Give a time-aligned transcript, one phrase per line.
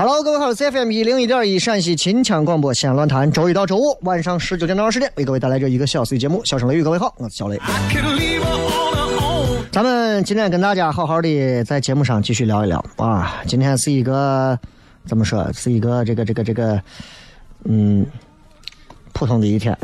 [0.00, 6.40] Hello，各位好，CFM 一零一点一陕西秦腔广播西安论坛，周一到周五晚上十九点到二十点为各位带来这一个小时的节目。
[6.44, 7.60] 小声雷雨，各位好，我是小雷。
[9.72, 13.42] 咱们今天跟大家好好的在节目上继续聊一聊啊。
[13.44, 14.56] 今天是一个
[15.04, 15.52] 怎么说？
[15.52, 16.80] 是一个这个这个这个
[17.64, 18.06] 嗯
[19.12, 19.76] 普通的一天，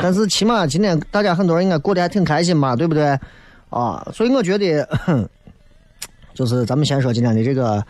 [0.00, 3.18] 但是起码今天大家很多人应该过得还挺开心吧，对不对？
[3.70, 4.88] 啊，所以我觉得
[6.36, 7.84] 就是咱们先说今天的这个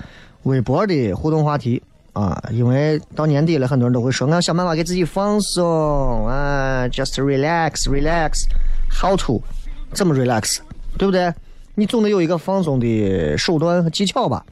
[0.45, 1.83] 微博的互动话题。
[2.13, 9.39] 啊，因为到年底了，很多人都会说，我要想办法给自己放松啊，just relax，relax，how to，
[9.93, 10.61] 怎么 relax，
[10.97, 11.31] 对不对？
[11.75, 14.43] 你总得有一个放松的手段和技巧吧？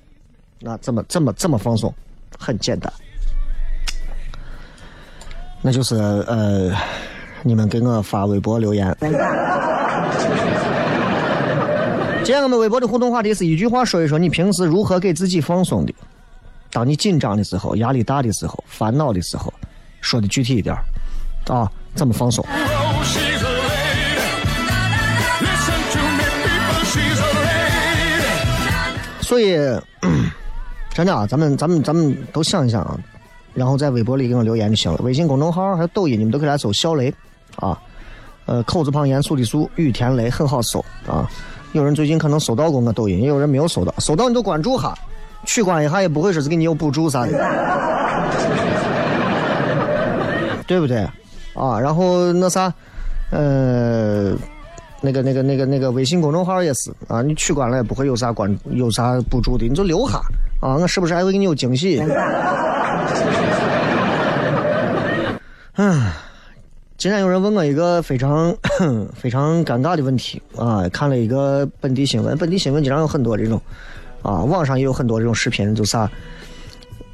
[0.60, 1.90] 那怎么怎么怎么放松？
[2.38, 2.92] 很简单，
[5.62, 6.70] 那就是呃，
[7.42, 8.94] 你们给我发微博留言。
[12.24, 15.92] 今天我们微博的互动话题是一句话说一说你平时如何给自己放松的。
[16.70, 19.52] 当你紧张的时候、压力大的时候、烦恼的时候，
[20.00, 20.74] 说的具体一点
[21.48, 22.42] 啊，怎么放松？
[29.20, 29.58] 所以，
[30.94, 32.98] 真的啊，咱们咱们咱们都想一想啊，
[33.52, 34.98] 然后在微博里给我留言就行了。
[35.02, 37.14] 微信公众号还有抖音，你们都可以来搜“小雷”
[37.56, 37.78] 啊，
[38.46, 41.30] 呃，口字旁严肃的肃，雨田雷很好搜啊。
[41.74, 44.94] 有人最近可能搜到过我抖音，也有人没有搜到，搜到你就关注哈，
[45.44, 47.32] 取关一下也不会说是给你有补助啥的，
[50.68, 50.98] 对不对？
[51.54, 52.72] 啊，然后那啥，
[53.30, 54.32] 呃。
[55.00, 60.16] 那个、那个、那个、那个微信公众号也是啊，你取关了也不会有啥关、有啥补助的，你就留下
[60.60, 62.00] 啊，我是不是还会给你有惊喜？
[65.76, 66.04] 嗯，
[67.04, 68.56] 今天有人问我一个非常
[69.14, 73.60] 非常尴尬的问题啊，看了一个本地新闻，本地新闻经常有很多这种
[74.22, 76.10] 啊，网上也有很多这种视频，就啥，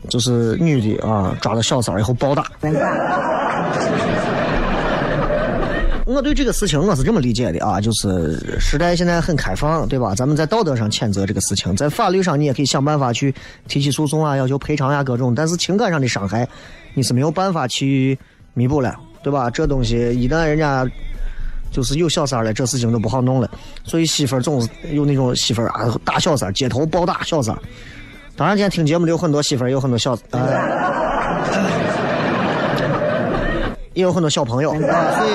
[0.08, 2.46] 就是女的啊抓到小三以后暴打。
[6.06, 10.14] 我对这个事情我是这么理解的啊，就是时代现在很开放，对吧？
[10.14, 13.34] 咱们在道德上谴责这个事情，在法律上你也可以想办法去
[13.66, 15.34] 提起诉讼啊，要求赔偿呀、各种。
[15.34, 16.48] 但是情感上的伤害，
[16.94, 18.16] 你是没有办法去
[18.54, 19.50] 弥补了，对吧？
[19.50, 20.86] 这东西一旦人家
[21.70, 23.50] 就是有小三了，这事情就不好弄了。
[23.84, 27.54] 所以媳妇儿总是有那种媳妇儿啊打小三，街头暴打小三。
[28.34, 30.40] 当然，今天听节目的有很多媳妇儿，有很多小呃。
[33.92, 35.30] 也有很多小朋友啊，所以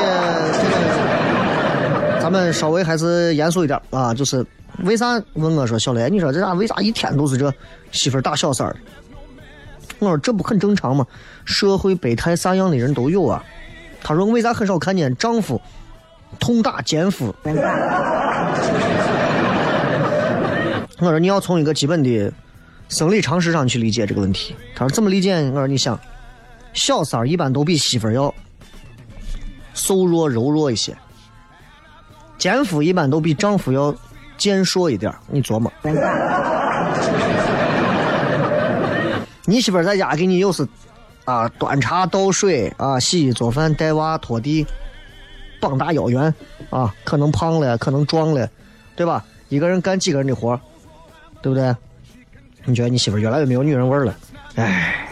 [0.53, 4.13] 这个咱们稍微还是严肃一点啊。
[4.13, 4.43] 就是
[4.83, 7.53] 为啥问我说小雷，你说这咋为啥一天都是这
[7.91, 8.75] 媳妇儿打小三？
[9.99, 11.05] 我说这不很正常吗？
[11.43, 13.43] 社会百态啥样的人都有啊。
[14.07, 15.60] 他说为啥很少看见丈夫
[16.40, 17.34] 痛打奸夫？
[21.00, 22.31] 我说你要从一个基本的
[22.88, 24.56] 生理常识上去理解这个问题。
[24.75, 25.34] 他说怎么理解？
[25.50, 26.00] 我说你想，
[26.72, 28.31] 小三儿一般都比媳妇儿要
[29.74, 30.96] 瘦弱柔弱一些，
[32.38, 33.92] 奸夫一般都比丈夫要
[34.38, 35.12] 健硕一点。
[35.25, 35.74] 你琢磨，
[39.46, 40.63] 你媳妇儿在家给你又是
[41.25, 44.66] 啊端茶倒水啊洗衣做饭带娃拖地，
[45.60, 46.33] 膀大腰圆
[46.69, 48.50] 啊，可能胖了，可能壮了，
[48.95, 49.24] 对吧？
[49.50, 50.60] 一个人干几个人的活
[51.42, 51.75] 对不对？
[52.63, 54.16] 你觉得你媳妇越来越没有女人味了？
[54.56, 55.07] 哎，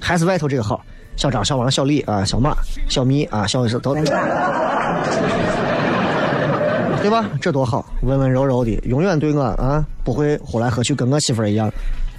[0.00, 0.82] 还是外头这个好。
[1.16, 2.54] 小张、小王、小李啊，小马、
[2.88, 3.94] 小蜜啊，小是都，
[7.00, 7.24] 对吧？
[7.40, 11.72] 这多好，温温柔柔的，永远对我啊不会呼来喝去，跟我媳妇一样，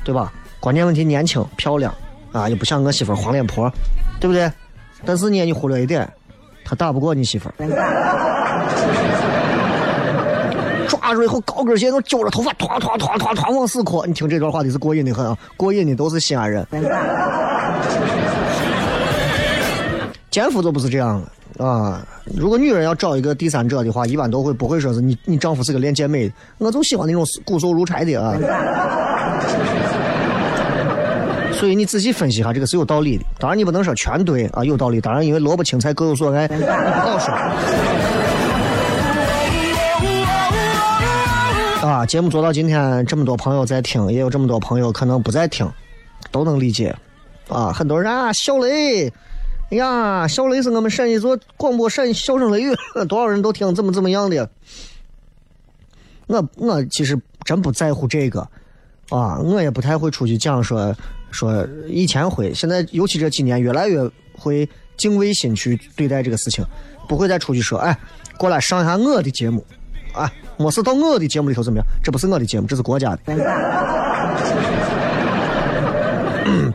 [0.03, 0.33] 对吧？
[0.59, 1.93] 关键问题年轻漂亮
[2.37, 3.71] 啊，也不像我媳妇黄脸婆，
[4.19, 4.51] 对不对？
[5.05, 6.07] 但是呢，你忽略一点，
[6.63, 7.49] 她打不过你媳妇。
[10.87, 14.03] 抓住以后，高跟鞋都揪着头发，团团团团团往死磕。
[14.05, 16.65] 你听这段话的是过瘾的很啊，过瘾的都是西安人。
[20.29, 21.21] 奸夫都不是这样
[21.57, 22.05] 的啊！
[22.35, 28.37] 如果女人要找一个第三者的话，一般都会不会说是你你丈夫是个练健美的，我就喜欢那种骨瘦如柴的啊。
[31.59, 33.25] 所以你仔细分析一下，这个是有道理的。
[33.39, 35.01] 当然你不能说全对啊，有道理。
[35.01, 37.33] 当然因为萝卜青菜各有所爱，不好说。
[41.87, 45.67] 啊，节目做到今天，这么多朋友在听，也有这么多朋友可能不在听，
[46.31, 46.95] 都能理解。
[47.47, 49.07] 啊，很多人啊，小雷，
[49.71, 52.75] 哎呀，小雷是我们陕西做广播陕小声雷雨，
[53.07, 54.47] 多少人都听，怎么怎么样的。
[56.27, 58.41] 我我其实真不在乎这个，
[59.09, 60.93] 啊，我也不太会出去讲说
[61.31, 66.65] 说以前会，现在尤其这几年越来越会敬畏心去对待这个事情，
[67.07, 67.97] 不会再出去说，哎，
[68.37, 69.63] 过来上一下我的节目，
[70.13, 71.85] 啊，没事到我的节目里头怎么样？
[72.03, 73.37] 这不是我的节目，这是国家的。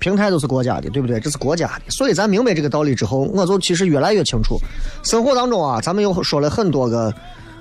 [0.00, 1.18] 平台都是国家的，对不对？
[1.18, 4.58] 这是国家的，所以咱明白这个道理之后，我就其实越来越清楚。
[5.02, 7.12] 生活当中啊，咱们又说了很多个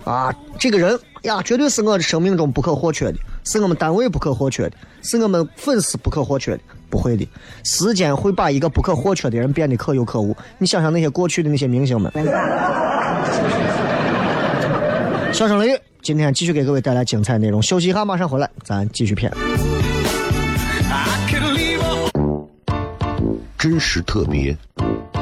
[0.03, 6.59] 啊，这个人呀，绝对是我的生命中不可或缺的，是我们单位不可或缺的，是我们粉丝不可或缺的。
[6.89, 7.25] 不会的，
[7.63, 10.35] 时间会把一个不可或缺的人变得可有可无。
[10.57, 12.11] 你想想那些过去的那些明星们。
[15.31, 17.63] 笑声雷雨，今天继续给各位带来精彩内容。
[17.63, 19.31] 休息一下，马上回来，咱继续片。
[23.57, 24.53] 真实特别，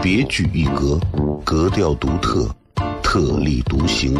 [0.02, 1.00] 别具一格，
[1.44, 2.50] 格调独特，
[3.04, 4.20] 特立独行，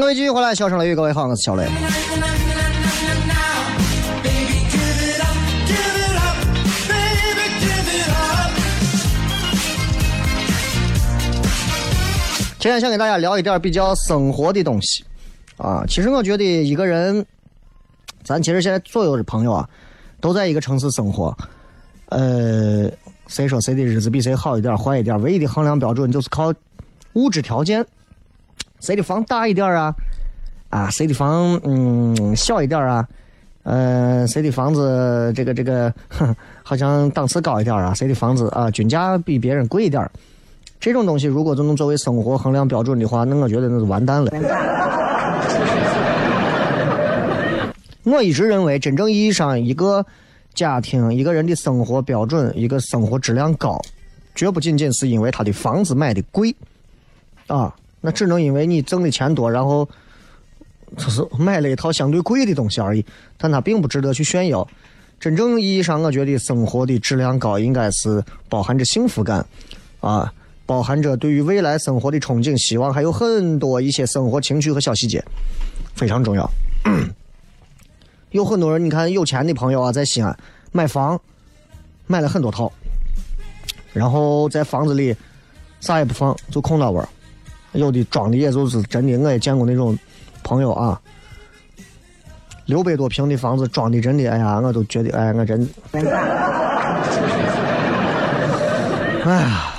[0.00, 1.66] 各位继续回来，笑声雷雨，各位好，我是小雷。
[12.60, 15.04] 今天想给大家聊一点比较生活的东西
[15.56, 15.84] 啊。
[15.88, 17.26] 其实我觉得一个人，
[18.22, 19.68] 咱其实现在所有的朋友啊，
[20.20, 21.36] 都在一个城市生活。
[22.10, 22.88] 呃，
[23.26, 25.20] 谁说谁的日子比谁好一点、坏一点？
[25.20, 26.54] 唯一的衡量标准就是靠
[27.14, 27.84] 物质条件。
[28.80, 29.94] 谁的房大一点啊？
[30.70, 33.06] 啊，谁的房嗯小一点啊？
[33.64, 37.92] 呃，谁的房子这个这个，哼， 好像档次高一点啊？
[37.94, 40.08] 谁的房子啊均价比别人贵一点？
[40.80, 44.30] 这种东西如果都能作为生活衡量标准的话，那我觉得那是完蛋了。
[48.04, 50.06] 我一直认为，真正意义上一个
[50.54, 53.78] 家庭、一个人的生活标准、一个生活质量高，
[54.34, 56.54] 绝不仅仅是因为他的房子买的贵，
[57.48, 59.88] 啊，那只能因为你挣的钱多，然后
[60.96, 63.04] 就是买了一套相对贵的东西而已，
[63.36, 64.66] 但它并不值得去炫耀。
[65.20, 69.44] 真正意义上，我觉得生活的质量高，应该是包含着幸福感，
[70.00, 70.32] 啊。
[70.66, 75.24] 包含着对于未来生活的憧憬、希望，还有很多一些生活情趣和小细节，
[75.94, 76.46] 非常重要。
[78.32, 80.38] 有很多人，你看有钱的朋友啊，在西安
[80.70, 81.18] 买房，
[82.06, 82.70] 买了很多套，
[83.94, 85.16] 然后在房子里
[85.80, 87.08] 啥也不放，就空着玩儿。
[87.72, 89.98] 有的装的也就是真的，我也见过那种
[90.42, 91.00] 朋友啊，
[92.66, 95.68] 六百多平的房子装的真的，哎呀，我都觉得，哎，我真，
[99.24, 99.74] 哎呀。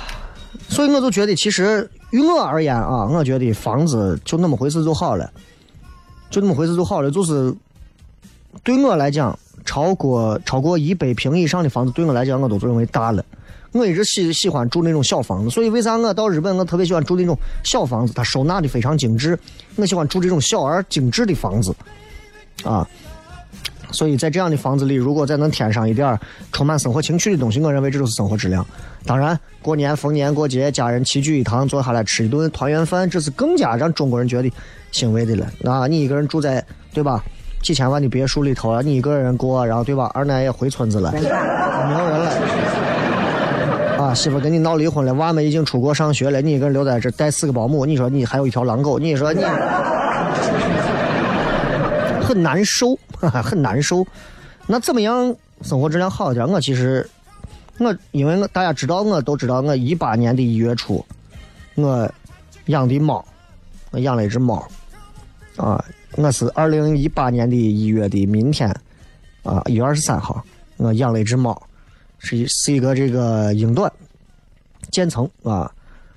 [0.68, 5.28] 所以我就觉得，其实于我而言啊，我觉得房子就那么回事就好了，
[6.30, 7.10] 就那么回事就好了。
[7.10, 7.52] 就是
[8.62, 13.24] 对我来讲，超过超过一百平以上的房子，对我来讲我都认为大了。
[13.72, 18.12] 我一直喜喜欢住那种小房子，所以为啥我到日本我特别喜欢住那种小房子？
[18.12, 19.38] 它收纳的非常精致，
[19.76, 21.74] 我喜欢住这种小而精致的房子，
[22.64, 22.86] 啊。
[23.92, 26.20] 所以在这样的房子里，如果再能添上一点儿
[26.52, 28.64] 充满生活情趣的东西，我认为这就是生活质量。
[29.04, 34.52] 当然，过年逢年过节，家人齐聚一堂，坐下来吃一顿团圆饭，这是更加让中国人觉得
[34.92, 35.46] 欣慰的了。
[35.64, 37.20] 啊，你一个人住在对吧
[37.64, 40.08] 几千万的别墅里头，你一个人过，然后对吧？
[40.14, 42.79] 二奶也回村子了，没有人了。
[44.10, 49.40] 啊，媳妇跟你闹离婚了，娃们已经出国上学了，你一个人留在这带四个保姆，你说你还有一条狼狗，你说你。
[52.20, 54.04] 很难受，很难受。
[54.66, 56.44] 那怎么样生活质量好一点？
[56.48, 57.08] 我其实，
[57.78, 61.04] 我因为我大家知道，我都知道，我一八年的一月初，
[61.76, 62.10] 我
[62.66, 63.24] 养的猫，
[63.92, 64.66] 我养了一只猫，
[65.56, 65.84] 啊，
[66.16, 68.68] 我是二零一八年的一月的明天，
[69.44, 70.44] 啊，一月二十三号，
[70.78, 71.60] 我养了一只猫，
[72.20, 73.92] 是一是一个这个英短，
[74.92, 75.68] 渐层啊，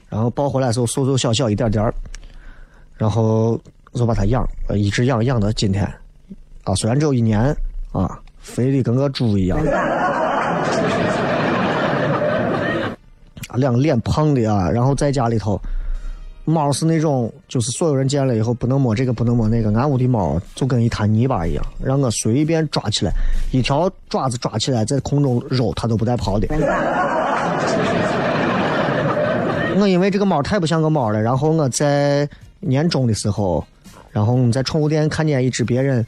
[0.09, 1.91] 然后抱回来的时候瘦瘦小小一点点
[2.95, 3.59] 然后
[3.93, 5.83] 就把它养，一直养养到今天。
[6.63, 7.53] 啊，虽然只有一年，
[7.91, 9.57] 啊，肥的跟个猪一样，
[13.55, 15.59] 两个脸胖的啊，然后在家里头，
[16.45, 23.11] 猫是那种，就是所有人见了以后不能摸这个，不能摸那个，俺屋的猫就跟一滩泥巴一样，让我随便抓起来，
[23.51, 26.47] 一条爪子抓起来在空中揉，它都不带跑的。
[29.79, 32.27] 我因为这个猫太不像个猫了，然后我在
[32.59, 33.65] 年终的时候，
[34.11, 36.05] 然后我们在宠物店看见一只别人。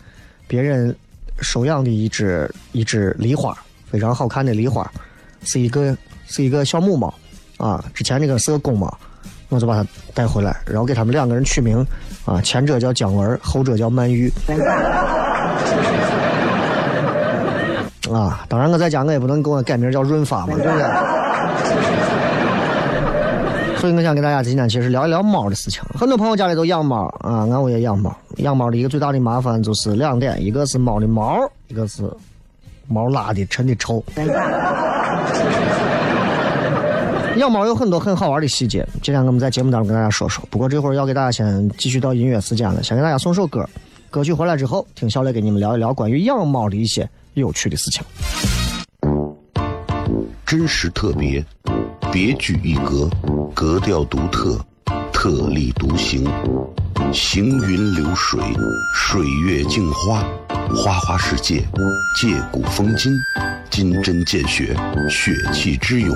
[0.48, 0.96] 别人
[1.42, 3.58] 收养的一只一只狸花，
[3.90, 4.88] 非常好看的狸花，
[5.44, 7.12] 是一个是一个小母猫
[7.58, 7.84] 啊。
[7.96, 8.96] 之前那个是个公猫，
[9.56, 11.86] 我就把它带回来，然后给他们两个人取名
[12.26, 14.32] 啊，前者叫姜文，后者叫曼玉。
[18.12, 20.86] 啊，当然我在家我也不能给我改名叫润发嘛，对不对？
[23.78, 25.82] 所以我想跟大家今天其实聊一聊猫的事情。
[25.94, 28.16] 很多朋友家里都养猫啊，俺我也养猫。
[28.38, 32.04] 养猫的一个最大的麻烦就是两点：一个是猫的毛，一个是
[32.88, 34.04] 猫拉的真的臭。
[37.38, 40.44] 养猫有很多很好玩的细节，今天我们在节目当中跟大家说说。
[40.50, 43.68] 不过这会儿要给大家先继续到音乐时间了，先给大家送首歌。
[44.10, 48.02] 歌曲回来之后，听小磊给你们聊一聊关于养猫的一些有趣的事情。
[50.46, 51.44] 真实特别。
[52.14, 53.10] 别具一格，
[53.54, 54.58] 格调独特，
[55.12, 56.26] 特立独行，
[57.12, 58.40] 行云流水，
[58.94, 60.24] 水月镜花，
[60.74, 61.60] 花花世界，
[62.22, 63.12] 借古风今，
[63.70, 64.74] 金针见血，
[65.10, 66.16] 血气之勇，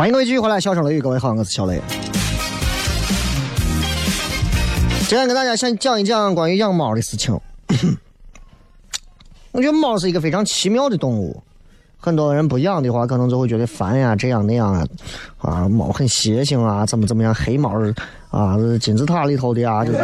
[0.00, 1.78] 欢迎各位继续回来，笑声雷雨，各位好，我是小雷。
[5.06, 7.38] 今天跟大家先讲一讲关于养猫的事情。
[9.52, 11.42] 我觉得猫是一个非常奇妙的动物，
[11.98, 14.88] 很多人不养的话，可能就会觉得烦呀，这样那样啊，
[15.36, 17.74] 啊，猫很邪性啊，怎么怎么样，黑猫
[18.30, 19.98] 啊，金字塔里头的啊，就是。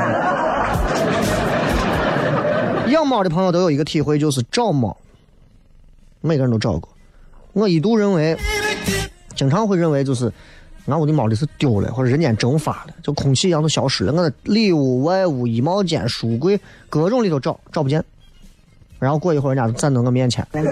[2.92, 4.94] 养猫的朋友都有一个体会，就是找猫，
[6.20, 6.86] 每个人都找过。
[7.54, 8.36] 我一度认为。
[9.36, 10.32] 经常会认为就是
[10.86, 14.12] 俺屋的猫的是丢了，或者人间蒸发了，就空气一样都消失了。
[14.12, 18.02] 我里屋、外屋、衣帽间、书柜各种里头找找不见，
[18.98, 20.62] 然后过一会儿人家就站到我面前，对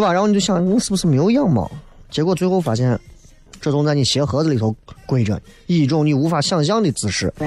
[0.00, 0.12] 吧？
[0.12, 1.70] 然后你就想你是不是没有养猫？
[2.10, 2.98] 结果最后发现，
[3.60, 4.74] 这种在你鞋盒子里头
[5.06, 7.32] 跪着，以一种你无法想象的姿势。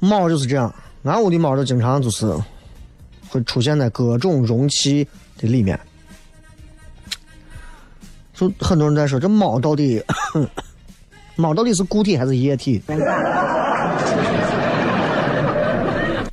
[0.00, 2.34] 猫就是这样，俺屋的猫就经常就是。
[3.30, 5.06] 会出现在各种容器
[5.38, 5.78] 的里面，
[8.34, 10.02] 就很多人在说这猫到底，
[11.36, 12.82] 猫到底是固体还是液体，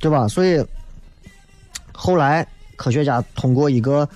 [0.00, 0.26] 对吧？
[0.28, 0.60] 所以
[1.92, 2.44] 后来
[2.76, 4.08] 科学家通过一个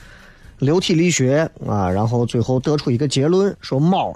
[0.59, 4.13] 流体力学啊，然后最后得出一个结论，说猫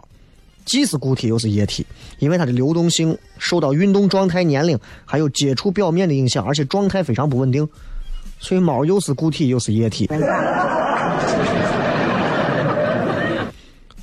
[0.65, 1.87] 既是固体又是液体，
[2.19, 7.69] 因为它的流动性受到运动状态、年龄还有接触表面的影响，而且状态非常不稳定。
[8.39, 10.09] 所以猫又是固体又是液体。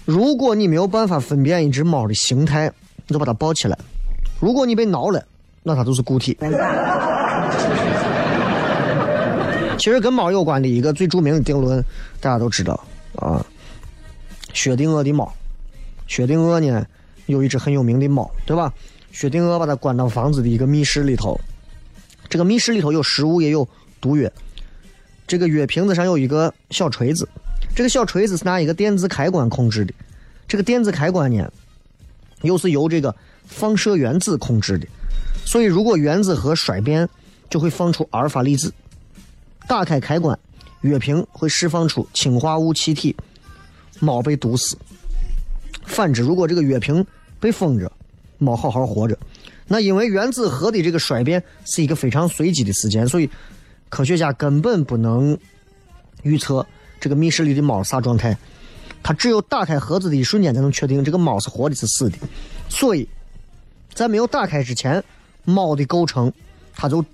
[0.06, 2.70] 如果你没有办法分辨一只猫的形态，
[3.08, 3.78] 你就把它抱起来。
[4.40, 5.24] 如果你被挠了，
[5.64, 6.38] 那它就是固体。
[9.78, 11.82] 其实跟猫有关的一个最著名的定论，
[12.20, 12.78] 大家都知道
[13.16, 13.46] 啊。
[14.54, 15.34] 薛定谔的猫，
[16.08, 16.86] 薛定谔呢
[17.28, 18.74] 有一只很有名的猫，对吧？
[19.14, 21.40] 薛定谔把它关到房子的一个密室里头，
[22.28, 23.66] 这个密室里头有食物也有。
[24.04, 24.30] 毒药，
[25.26, 27.26] 这个药瓶子上有一个小锤子，
[27.74, 29.94] 这个小锤子是拿一个电子开关控制的，
[30.46, 31.50] 这个电子开关呢，
[32.42, 34.86] 又是由这个放射原子控制的，
[35.46, 37.08] 所以如果原子核衰变，
[37.50, 38.74] 就会放出阿尔法粒子，
[39.70, 40.38] 打开开关，
[40.82, 43.16] 药瓶会释放出氰化物气体，
[44.02, 44.78] 猫被毒死。
[45.86, 47.06] 反之，如果这个药瓶
[47.40, 47.90] 被封着，
[48.38, 49.18] 猫好好活着，
[49.66, 53.30] 那因为原子核的这个衰变是一个非常随机的事件，所以。
[53.94, 55.38] 科学家根本不能
[56.24, 56.66] 预测
[57.00, 58.36] 这个密室里的猫啥状态，
[59.04, 62.18] 他只有打开盒子的一瞬间才能确定这个猫是活的是死的。
[62.70, 63.08] 所以，
[63.94, 65.04] 在没有打开之前，
[65.44, 66.34] 猫的构成，
[66.76, 67.06] 它就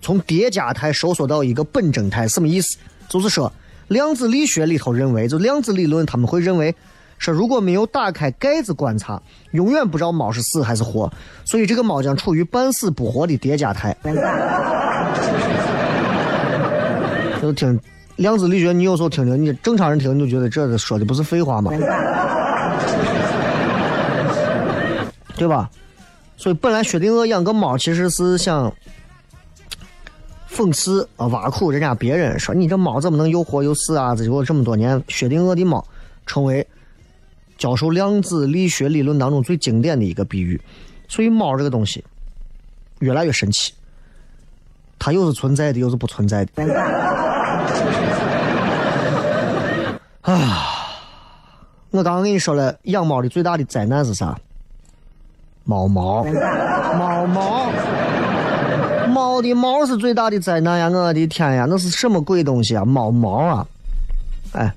[0.00, 2.28] 从叠加态收缩到一个本征态。
[2.28, 2.78] 什么意思？
[3.08, 3.52] 就是说，
[3.88, 6.72] 量子力学里头认为，就量子理论他们会认为，
[7.18, 11.12] 说如果没有打开盖子观察，永远不知道猫是死还是活。
[11.44, 13.96] 所以，这个猫将处于半死不活的叠加态。
[17.52, 17.78] 就听
[18.16, 21.70] 量子力学，你有时候听听，你正常人听你就觉得这说的不是废话吗？
[25.36, 25.70] 对吧？
[26.36, 28.72] 所以本来薛定谔养个猫其实是想
[30.50, 34.14] 讽刺啊挖苦人家别人，说你这猫怎么能又活又死啊？
[34.14, 35.84] 结果这么多年，薛定谔的猫
[36.26, 36.66] 成为
[37.58, 40.60] 教授量子力学理论当中最经典的一个比喻。
[41.08, 42.04] 所以猫这个东西
[43.00, 43.72] 越来越神奇，
[44.98, 46.52] 它又是存在的，又是不存在的。
[50.22, 50.78] 啊！
[51.90, 54.38] 我刚刚跟你说了，养猫的最大的灾难是啥？
[55.64, 56.24] 猫毛，
[56.96, 57.70] 猫毛，
[59.08, 60.88] 猫的毛是最大的灾难呀！
[60.88, 62.84] 我的天呀，那是什么鬼东西啊？
[62.84, 63.66] 猫毛啊！
[64.52, 64.72] 哎，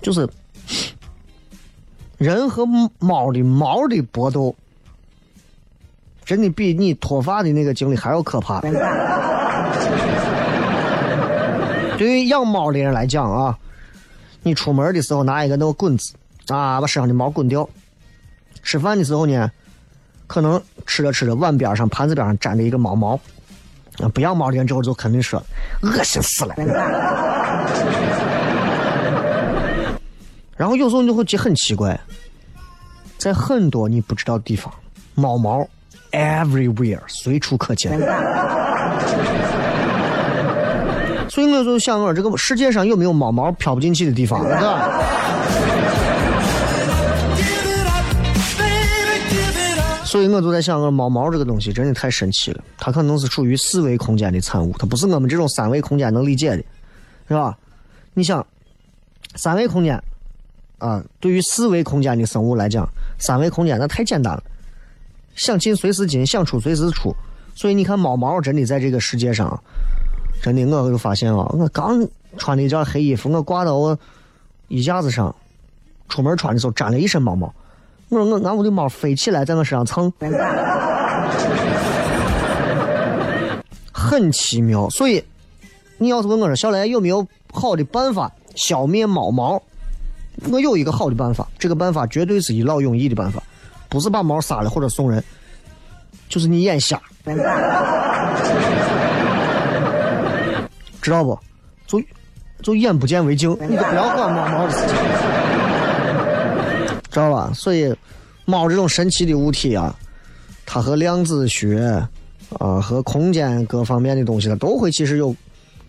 [0.00, 0.28] 就是
[2.18, 2.64] 人和
[2.98, 4.54] 猫的毛的搏斗，
[6.24, 8.60] 真的比你脱发的那个经历还要可怕。
[11.98, 13.58] 对于养猫的人来讲啊，
[14.42, 16.14] 你出门的时候拿一个那个棍子
[16.48, 17.68] 啊，把身上的毛滚掉。
[18.62, 19.50] 吃饭的时候呢，
[20.26, 23.18] 可能吃着吃着碗边上、盘子边上粘着一个毛毛。
[23.98, 25.42] 啊，不养猫的人之后就肯定说，
[25.82, 26.54] 恶心死了。
[30.56, 31.98] 然后有时候你就会觉得很奇怪，
[33.18, 34.72] 在很多你不知道的地方，
[35.14, 35.68] 猫毛
[36.12, 37.98] everywhere 随处可见。
[41.32, 45.02] 所以我就想，我这个世界上有没有猫毛飘不进去的地方，对吧？
[50.04, 56.62] 所以我就在想，我猫毛这个东西真的太神奇了，它可能是属于四维空间的产物，它不是我们这种三维空间能理解的，
[57.26, 57.56] 是吧？
[58.12, 58.46] 你想，
[59.34, 59.98] 三维空间
[60.76, 62.86] 啊，对于四维空间的生物来讲，
[63.18, 64.42] 三维空间那太简单了，
[65.34, 67.16] 想进随时进，想出随时出。
[67.54, 69.58] 所以你看，猫毛真的在这个世界上，
[70.42, 72.04] 真的我就发现啊，我刚
[72.36, 73.96] 穿了一件黑衣服，我挂到我
[74.66, 75.32] 衣架子上，
[76.08, 77.54] 出门穿的时候沾了一身猫毛。
[78.08, 80.12] 我说我俺屋的猫飞起来在我身上蹭，
[83.92, 84.90] 很奇妙。
[84.90, 85.22] 所以
[85.96, 89.62] 你要是问我说小雷有没有好的办法消灭猫毛，
[90.50, 93.40] 我有一个好的办法，这个办法绝对是一劳永逸的办法，
[93.88, 95.22] 不是把猫杀了或者送人，
[96.28, 97.00] 就是你眼瞎，
[101.02, 101.38] 知道不？
[101.86, 102.00] 就
[102.62, 104.96] 就眼不见为净，你就不要管猫猫的事情。
[107.10, 107.52] 知道吧？
[107.54, 107.94] 所以，
[108.46, 109.94] 猫这种神奇的物体啊，
[110.64, 112.02] 它和量子学
[112.58, 115.34] 啊、和空间各方面的东西，它都会其实有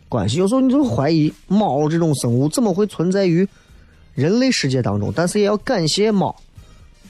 [0.09, 0.37] 关系。
[0.37, 3.47] 有时候你就怀疑猫这种生物怎么会存在于
[4.15, 5.13] 人类世界当中？
[5.15, 6.35] 但是也要感谢猫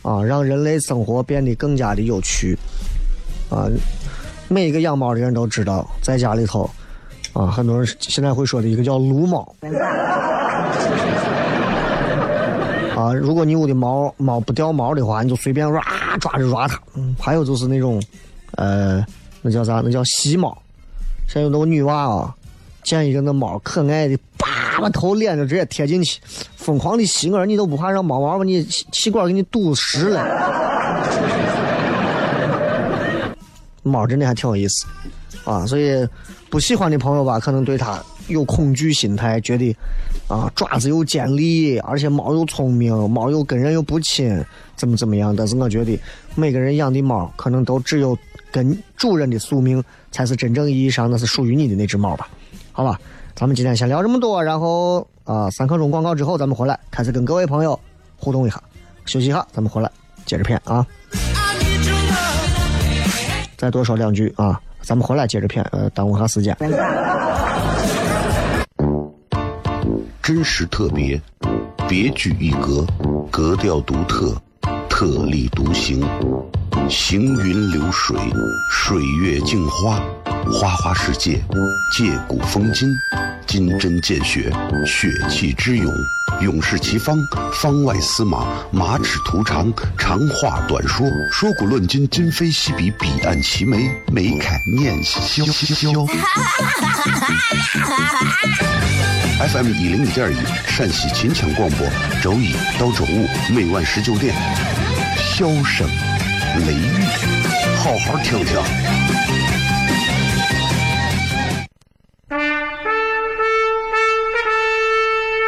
[0.04, 2.56] 啊，让人类生活变得更加的有趣
[3.50, 3.68] 啊。
[4.48, 6.70] 每一个养猫的人都知道，在家里头
[7.34, 9.56] 啊，很多人现在会说的一个叫撸猫。
[12.96, 15.82] 啊，如果你屋的猫猫不掉毛的话，你就随便抓
[16.20, 16.80] 抓着抓它。
[16.94, 18.02] 嗯，还有就是那种，
[18.52, 19.04] 呃，
[19.42, 19.82] 那叫啥？
[19.84, 20.56] 那叫吸猫。
[21.28, 22.36] 现在有那个女娃啊，
[22.84, 26.22] 见一个那猫可爱的，叭把头脸就直接贴进去，
[26.56, 27.32] 疯狂的吸。
[27.32, 30.24] 我说你都不怕让猫毛把你气管给你堵实了？
[33.82, 34.86] 猫真的还挺有意思
[35.44, 36.08] 啊，所以
[36.50, 39.76] 不喜欢的朋友吧，可能对它有恐惧心态，觉得
[40.28, 44.44] 啊爪子又尖利，而且猫又聪明，猫又跟人又不亲，
[44.76, 45.36] 怎么怎么样？
[45.36, 46.00] 但是我觉得
[46.36, 48.18] 每个人养的猫，可能都只有
[48.52, 52.28] 跟主人的宿命，才是真正意义上那是属于你的那只猫吧？
[52.72, 53.00] 好吧，
[53.36, 57.80] 咱们今天先聊这么多，然后啊三刻钟广告之后，咱们回来开始跟各位朋友
[58.16, 58.62] 互动一下，
[59.06, 59.92] 休息一下，咱们回来
[60.26, 60.86] 接着片啊。
[63.58, 66.56] 再多说两句啊，咱们回来接着片，呃，耽误下时间。
[70.22, 71.20] 真实特别，
[71.88, 72.86] 别具一格，
[73.32, 74.36] 格调独特，
[74.90, 76.06] 特立独行，
[76.90, 78.18] 行云流水，
[78.70, 80.02] 水月镜花，
[80.52, 81.42] 花花世界，
[81.98, 82.90] 借古风今，
[83.46, 84.52] 金针见血，
[84.86, 85.92] 血气之勇，
[86.44, 87.18] 勇士齐方，
[87.54, 95.86] 方外司马，马齿图长，长话短说，说古论今，今非昔比，彼岸齐眉，眉开眼笑笑。
[99.40, 100.36] FM 一零一点一，
[100.68, 101.88] 陕西秦腔广播，
[102.22, 104.36] 周一到周五每晚十九点，
[105.18, 105.88] 笑声
[106.68, 107.06] 雷雨，
[107.78, 109.33] 好好听听。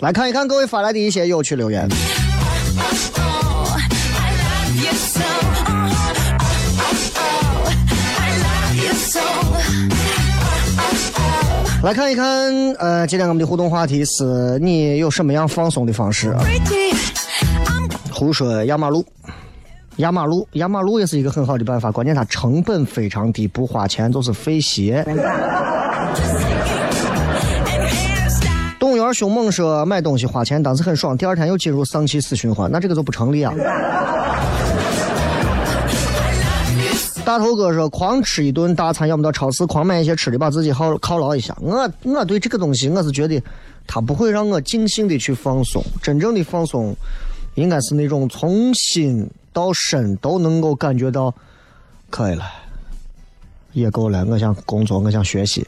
[0.00, 1.88] 来看一看各位发来的一些有趣留言。
[11.82, 12.24] 来看一看，
[12.78, 16.44] 呃，今天我们的互动话题是你有什么样放松的方式啊？
[18.12, 19.04] 胡说压马路，
[19.96, 25.04] 压马路，压马路也是一个很好的办法，关键它成本非常低，不花钱就是费鞋。
[29.08, 33.54] 动物园凶猛说买东西花钱当时很爽，第二天又进入丧气死循环，那这个就不成立啊。
[37.24, 41.56] 大头哥说狂吃一顿大餐，要么到超市狂买一些吃的，把自己犒犒劳一下。
[41.60, 43.42] 我我对这个东西我是觉得，
[43.86, 45.82] 它不会让我尽兴的去放松。
[46.02, 46.94] 真正的放松，
[47.54, 51.34] 应该是那种从心到身都能够感觉到，
[52.10, 52.44] 可以了，
[53.72, 54.24] 也够了。
[54.26, 55.66] 我想工作，我想学习。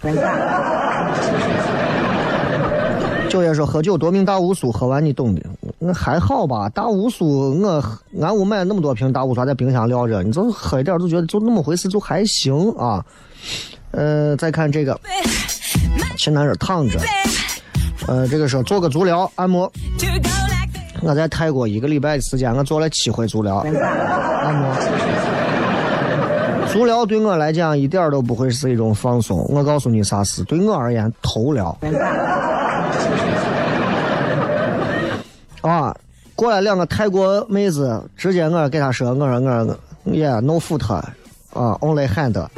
[3.30, 5.40] 九爷说喝酒夺命大乌苏，喝完你懂的。
[5.78, 7.82] 那还好吧，大乌苏我
[8.20, 13.04] 俺屋买了那么多瓶大乌苏，在冰箱撂着，你就喝一点就觉得就那么回事，就还行啊。
[13.92, 14.98] 呃，再看这个，
[16.18, 16.98] 前男友躺着。
[18.08, 19.70] 呃，这个是做个足疗按摩。
[21.02, 23.64] 我在泰国一个礼拜的时间，我做了七回足疗
[24.42, 24.74] 按摩。
[26.66, 29.38] 足疗对我来讲一点都不会是一种放松。
[29.48, 31.76] 我告诉你啥事，对我而言，头疗。
[35.62, 35.94] 啊，
[36.40, 39.76] 过来两个泰国妹子，直接我给她说，我说我说
[40.07, 40.83] ，yeah no foot，
[41.53, 42.40] 啊，only hand。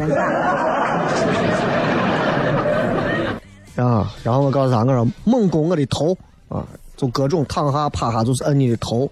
[3.74, 6.16] 啊，然后我告诉他，我说猛攻我的头
[6.48, 6.62] 啊，
[6.96, 9.10] 就各种躺下趴下，就是摁你的头。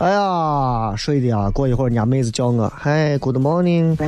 [0.00, 1.48] 哎呀，睡的啊！
[1.48, 3.96] 过一会儿人家妹子叫我，嗨，Good morning。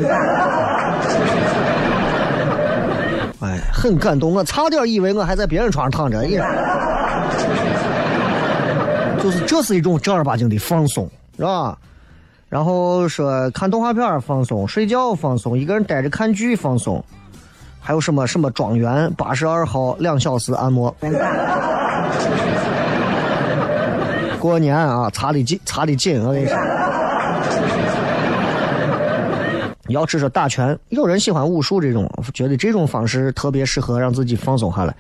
[3.41, 6.19] 哎，很感动，我差点以为我还在别人床上躺着，
[9.23, 11.77] 就是这是一种正儿八经的放松，是吧？
[12.49, 17.05] 然后说看动画片放松，睡觉放松，一个人待着看剧放松，
[17.79, 20.95] 还有什么什么庄园八十二号两小时按摩。
[24.39, 26.57] 过年啊，查的紧，查的紧，我跟你说。
[29.89, 34.95] 要只说打拳，有人喜欢武术这种，觉得这种方式特别适合让自己放松下来。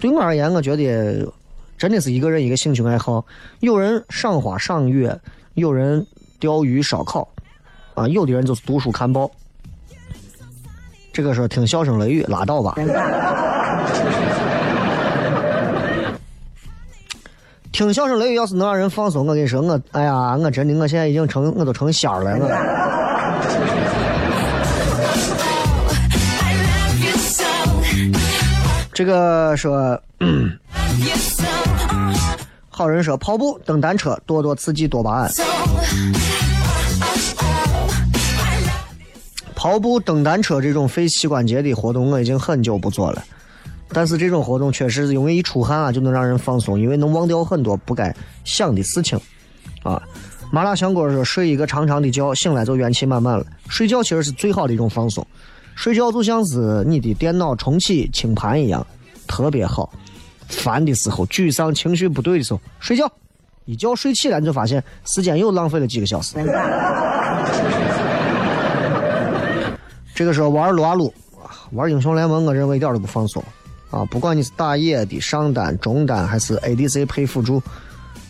[0.00, 1.28] 对我而言，我觉得
[1.76, 3.24] 真的是一个人一个兴趣爱好。
[3.60, 5.18] 有人赏花赏月，
[5.54, 6.06] 有人
[6.38, 7.28] 钓鱼烧烤，
[7.94, 9.30] 啊，有的人就是读书看报。
[11.12, 12.74] 这个时候听笑声雷雨，拉倒吧。
[17.72, 22.36] 听笑声雷雨要是能让人放松，我跟你说，我哎呀，我真的我现在已经成我都成仙了。
[22.38, 22.48] 我
[28.92, 29.98] 这个说，
[32.68, 35.30] 好人说跑步、蹬单车，多多刺激多巴胺。
[39.54, 43.22] 跑步、蹬单车这种费膝关节的活动，我已经很久不做了。
[43.94, 48.12] 但是这种活动确实是因为一出汗啊，就能让人放松，因为能忘掉很多不该
[48.42, 49.20] 想的事情，
[49.82, 50.02] 啊。
[50.50, 53.46] 麻辣香锅说睡一个长长的觉，醒来就元气满满了。
[53.68, 55.26] 睡觉其实是最好的一种放松，
[55.74, 58.86] 睡觉就像是你的电脑重启清盘一样，
[59.26, 59.92] 特别好。
[60.52, 63.10] 烦的时候、沮丧、情绪不对的时候，睡觉，
[63.64, 66.36] 一觉睡起来你就发现时间又浪费了几个小时。
[70.14, 71.12] 这个时候玩撸啊撸，
[71.72, 73.42] 玩英雄联盟，我认为一点都不放松
[73.90, 74.04] 啊！
[74.10, 77.62] 不管你是打野的、上单、中单还是 ADC 配辅助，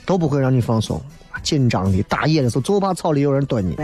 [0.07, 1.03] 都不会让你放松。
[1.43, 3.75] 紧张的打野的时候，就怕草里有人蹲你。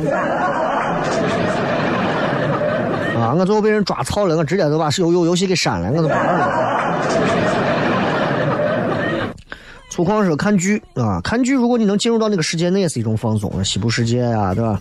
[3.18, 3.34] 啊！
[3.36, 7.77] 我最后被人抓草了，我直接就把游游游戏给删了，我都不玩了。
[9.98, 13.52] 粗犷说看剧啊，看剧，如果你能进入到那个世界，那也是一种放松。
[13.64, 14.80] 西部世界呀、对吧？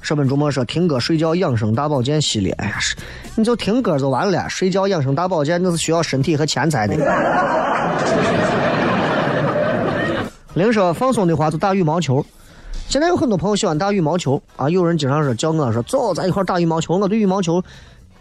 [0.00, 2.96] 舍本逐末说听歌睡觉养生大保健系列，哎呀，是
[3.34, 6.96] 你就听歌就完了，睡觉养生大保健那是需要身体和钱财的。
[10.54, 12.24] 零说放松的话就打羽毛球，
[12.88, 16.96] 现在有很多朋友喜欢打羽毛球啊，有人经常说叫我说走，咱一块打羽毛球。
[16.96, 17.62] 我对羽毛球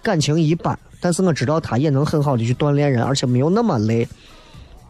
[0.04, 4.06] 感情一般，但是我知道它也能很好的去锻炼人，而且没有那么累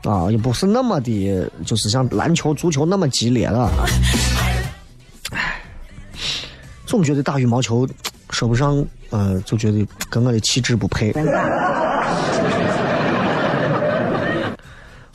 [0.03, 3.69] 啊，也不是那么的，就是像篮球、足球那么激烈了。
[5.31, 5.61] 唉，
[6.85, 7.87] 总觉得打羽毛球
[8.29, 11.11] 说不上，呃，就觉得跟我的气质不配。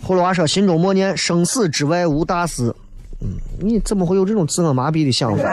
[0.07, 2.75] 葫芦娃说：“心中默念，生死之外无大事。”
[3.23, 5.49] 嗯，你怎么会有这种自我麻痹的想法？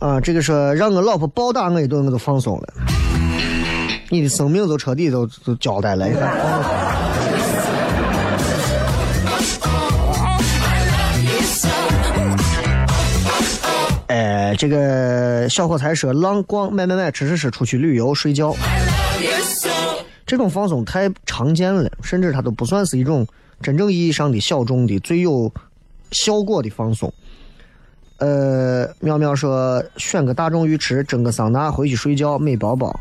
[0.00, 2.68] 啊，这个说让我老婆暴打我一顿，我就放松了。
[4.14, 6.06] 你的生命都彻底都都交代了。
[6.06, 6.30] 你看
[14.06, 18.54] 哎，这个小伙才说，浪逛买买买，吃吃吃，出去旅游睡觉，
[20.24, 23.26] 这种放松太常见了，甚至它都不算是一种
[23.60, 25.52] 真正意义上的小众的最有
[26.12, 27.12] 效果的放松。
[28.18, 33.00] 呃，苗苗说选个大众浴池，蒸个桑拿，回去睡觉，美宝宝。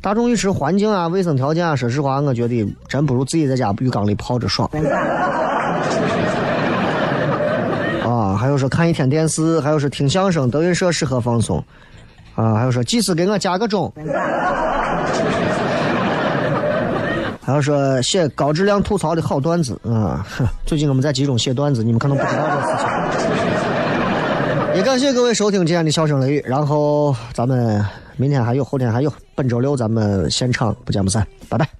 [0.00, 4.70] 大众浴池环境啊、卫生条件啊，说实话，我觉得真不如自己在家浴缸里泡着爽。
[8.04, 11.62] 啊，还有说看一天电视，还有说听相声，德云社适合放松。
[12.36, 13.92] 啊，还有说技师给我加个钟。
[17.42, 20.24] 还有说写高质量吐槽的好段子啊！
[20.66, 24.76] 最近我们在集中写段子，你们可能不知道这个事情。
[24.76, 27.84] 也感谢各位收听今天的笑声雷雨，然后咱们
[28.16, 31.77] 明天还有，后天还有，本周六咱们先唱不见不散，拜拜。